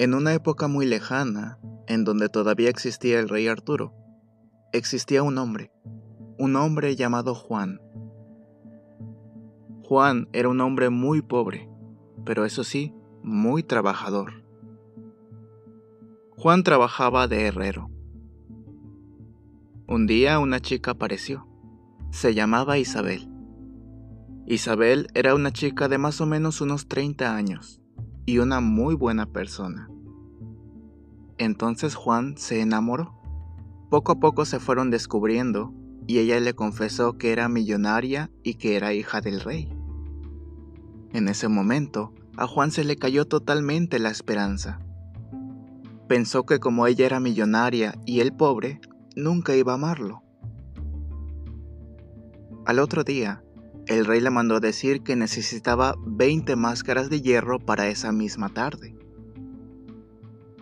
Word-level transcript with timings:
En 0.00 0.14
una 0.14 0.32
época 0.32 0.68
muy 0.68 0.86
lejana, 0.86 1.58
en 1.88 2.04
donde 2.04 2.28
todavía 2.28 2.70
existía 2.70 3.18
el 3.18 3.28
rey 3.28 3.48
Arturo, 3.48 3.94
existía 4.72 5.24
un 5.24 5.38
hombre, 5.38 5.72
un 6.38 6.54
hombre 6.54 6.94
llamado 6.94 7.34
Juan. 7.34 7.80
Juan 9.82 10.28
era 10.32 10.50
un 10.50 10.60
hombre 10.60 10.88
muy 10.90 11.20
pobre, 11.20 11.68
pero 12.24 12.44
eso 12.44 12.62
sí, 12.62 12.94
muy 13.24 13.64
trabajador. 13.64 14.44
Juan 16.36 16.62
trabajaba 16.62 17.26
de 17.26 17.46
herrero. 17.46 17.90
Un 19.88 20.06
día 20.06 20.38
una 20.38 20.60
chica 20.60 20.92
apareció. 20.92 21.48
Se 22.12 22.34
llamaba 22.34 22.78
Isabel. 22.78 23.28
Isabel 24.46 25.08
era 25.14 25.34
una 25.34 25.50
chica 25.50 25.88
de 25.88 25.98
más 25.98 26.20
o 26.20 26.26
menos 26.26 26.60
unos 26.60 26.86
30 26.86 27.34
años 27.34 27.82
y 28.28 28.40
una 28.40 28.60
muy 28.60 28.94
buena 28.94 29.24
persona. 29.24 29.88
Entonces 31.38 31.94
Juan 31.94 32.36
se 32.36 32.60
enamoró. 32.60 33.14
Poco 33.88 34.12
a 34.12 34.20
poco 34.20 34.44
se 34.44 34.60
fueron 34.60 34.90
descubriendo 34.90 35.72
y 36.06 36.18
ella 36.18 36.38
le 36.38 36.52
confesó 36.52 37.16
que 37.16 37.32
era 37.32 37.48
millonaria 37.48 38.30
y 38.42 38.56
que 38.56 38.76
era 38.76 38.92
hija 38.92 39.22
del 39.22 39.40
rey. 39.40 39.72
En 41.14 41.26
ese 41.28 41.48
momento, 41.48 42.12
a 42.36 42.46
Juan 42.46 42.70
se 42.70 42.84
le 42.84 42.96
cayó 42.96 43.24
totalmente 43.24 43.98
la 43.98 44.10
esperanza. 44.10 44.78
Pensó 46.06 46.44
que 46.44 46.60
como 46.60 46.86
ella 46.86 47.06
era 47.06 47.20
millonaria 47.20 47.98
y 48.04 48.20
él 48.20 48.34
pobre, 48.34 48.82
nunca 49.16 49.56
iba 49.56 49.72
a 49.72 49.76
amarlo. 49.76 50.22
Al 52.66 52.78
otro 52.78 53.04
día, 53.04 53.42
el 53.88 54.04
rey 54.04 54.20
le 54.20 54.30
mandó 54.30 54.56
a 54.56 54.60
decir 54.60 55.02
que 55.02 55.16
necesitaba 55.16 55.96
20 56.06 56.56
máscaras 56.56 57.08
de 57.08 57.22
hierro 57.22 57.58
para 57.58 57.88
esa 57.88 58.12
misma 58.12 58.50
tarde. 58.50 58.94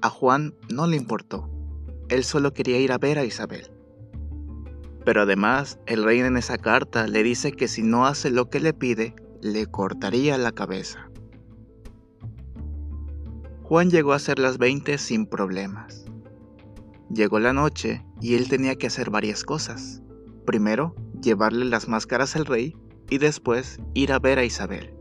A 0.00 0.10
Juan 0.10 0.54
no 0.68 0.88
le 0.88 0.96
importó, 0.96 1.48
él 2.08 2.24
solo 2.24 2.52
quería 2.52 2.80
ir 2.80 2.90
a 2.90 2.98
ver 2.98 3.18
a 3.18 3.24
Isabel. 3.24 3.70
Pero 5.04 5.22
además, 5.22 5.78
el 5.86 6.02
rey 6.02 6.18
en 6.18 6.36
esa 6.36 6.58
carta 6.58 7.06
le 7.06 7.22
dice 7.22 7.52
que 7.52 7.68
si 7.68 7.82
no 7.82 8.06
hace 8.06 8.30
lo 8.30 8.50
que 8.50 8.58
le 8.58 8.74
pide, 8.74 9.14
le 9.40 9.66
cortaría 9.66 10.36
la 10.36 10.52
cabeza. 10.52 11.08
Juan 13.62 13.90
llegó 13.90 14.12
a 14.12 14.16
hacer 14.16 14.40
las 14.40 14.58
20 14.58 14.98
sin 14.98 15.26
problemas. 15.26 16.04
Llegó 17.08 17.38
la 17.38 17.52
noche 17.52 18.04
y 18.20 18.34
él 18.34 18.48
tenía 18.48 18.76
que 18.76 18.88
hacer 18.88 19.10
varias 19.10 19.44
cosas. 19.44 20.02
Primero, 20.44 20.94
llevarle 21.20 21.64
las 21.64 21.88
máscaras 21.88 22.34
al 22.36 22.46
rey 22.46 22.76
y 23.12 23.18
después 23.18 23.78
ir 23.92 24.10
a 24.10 24.18
ver 24.18 24.38
a 24.38 24.44
Isabel. 24.44 24.94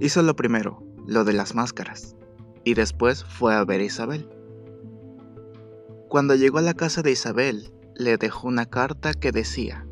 Hizo 0.00 0.20
lo 0.20 0.36
primero, 0.36 0.82
lo 1.06 1.24
de 1.24 1.32
las 1.32 1.54
máscaras, 1.54 2.14
y 2.62 2.74
después 2.74 3.24
fue 3.24 3.54
a 3.54 3.64
ver 3.64 3.80
a 3.80 3.84
Isabel. 3.84 4.28
Cuando 6.10 6.34
llegó 6.34 6.58
a 6.58 6.60
la 6.60 6.74
casa 6.74 7.00
de 7.00 7.12
Isabel, 7.12 7.72
le 7.94 8.18
dejó 8.18 8.48
una 8.48 8.66
carta 8.66 9.14
que 9.14 9.32
decía, 9.32 9.86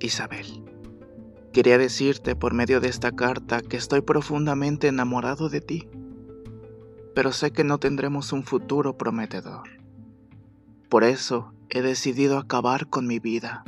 Isabel, 0.00 0.46
quería 1.52 1.76
decirte 1.76 2.34
por 2.36 2.54
medio 2.54 2.80
de 2.80 2.88
esta 2.88 3.12
carta 3.12 3.60
que 3.60 3.76
estoy 3.76 4.00
profundamente 4.00 4.88
enamorado 4.88 5.50
de 5.50 5.60
ti, 5.60 5.90
pero 7.14 7.32
sé 7.32 7.50
que 7.50 7.64
no 7.64 7.76
tendremos 7.76 8.32
un 8.32 8.44
futuro 8.44 8.96
prometedor. 8.96 9.68
Por 10.88 11.04
eso 11.04 11.52
he 11.68 11.82
decidido 11.82 12.38
acabar 12.38 12.88
con 12.88 13.06
mi 13.06 13.18
vida 13.18 13.62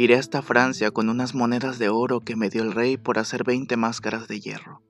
Iré 0.00 0.14
hasta 0.14 0.42
Francia 0.42 0.92
con 0.92 1.08
unas 1.08 1.34
monedas 1.34 1.80
de 1.80 1.88
oro 1.88 2.20
que 2.20 2.36
me 2.36 2.50
dio 2.50 2.62
el 2.62 2.70
rey 2.70 2.96
por 2.96 3.18
hacer 3.18 3.42
20 3.42 3.76
máscaras 3.76 4.28
de 4.28 4.38
hierro. 4.38 4.80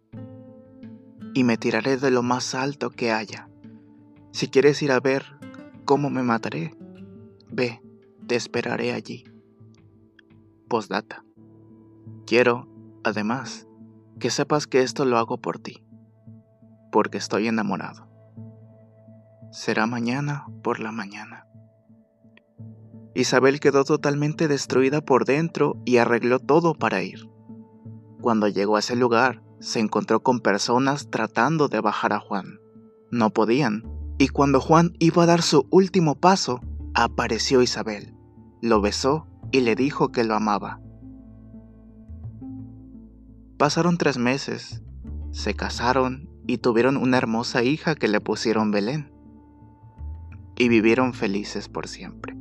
Y 1.33 1.45
me 1.45 1.57
tiraré 1.57 1.97
de 1.97 2.11
lo 2.11 2.23
más 2.23 2.55
alto 2.55 2.91
que 2.91 3.11
haya. 3.11 3.49
Si 4.33 4.49
quieres 4.49 4.83
ir 4.83 4.93
a 4.93 5.01
ver 5.01 5.25
cómo 5.87 6.11
me 6.11 6.23
mataré, 6.23 6.75
ve, 7.51 7.81
te 8.27 8.37
esperaré 8.37 8.93
allí. 8.93 9.25
Postdata. 10.69 11.25
Quiero, 12.27 12.69
además, 13.03 13.67
que 14.21 14.29
sepas 14.29 14.67
que 14.67 14.83
esto 14.83 15.07
lo 15.07 15.17
hago 15.17 15.39
por 15.39 15.59
ti, 15.59 15.87
porque 16.93 17.17
estoy 17.17 17.49
enamorado. 17.49 18.07
Será 19.53 19.87
mañana 19.87 20.45
por 20.63 20.81
la 20.81 20.93
mañana. 20.93 21.48
Isabel 23.19 23.59
quedó 23.59 23.83
totalmente 23.83 24.47
destruida 24.47 25.01
por 25.01 25.25
dentro 25.25 25.83
y 25.85 25.97
arregló 25.97 26.39
todo 26.39 26.75
para 26.75 27.03
ir. 27.03 27.29
Cuando 28.21 28.47
llegó 28.47 28.77
a 28.77 28.79
ese 28.79 28.95
lugar, 28.95 29.43
se 29.59 29.81
encontró 29.81 30.21
con 30.21 30.39
personas 30.39 31.11
tratando 31.11 31.67
de 31.67 31.81
bajar 31.81 32.13
a 32.13 32.21
Juan. 32.21 32.61
No 33.11 33.31
podían, 33.31 33.83
y 34.19 34.29
cuando 34.29 34.61
Juan 34.61 34.93
iba 35.01 35.25
a 35.25 35.27
dar 35.27 35.43
su 35.43 35.67
último 35.71 36.15
paso, 36.15 36.61
apareció 36.95 37.61
Isabel, 37.61 38.15
lo 38.63 38.81
besó 38.81 39.27
y 39.51 39.63
le 39.63 39.75
dijo 39.75 40.13
que 40.13 40.23
lo 40.23 40.37
amaba. 40.37 40.81
Pasaron 43.57 43.99
tres 43.99 44.17
meses, 44.17 44.85
se 45.33 45.55
casaron 45.55 46.31
y 46.47 46.59
tuvieron 46.59 46.97
una 46.97 47.17
hermosa 47.17 47.65
hija 47.65 47.97
que 47.97 48.07
le 48.07 48.21
pusieron 48.21 48.71
Belén. 48.71 49.13
Y 50.55 50.69
vivieron 50.69 51.15
felices 51.15 51.69
por 51.69 51.89
siempre. 51.89 52.39